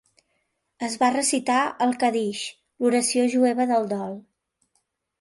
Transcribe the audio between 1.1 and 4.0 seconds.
recitar el Kaddish, l'oració jueva del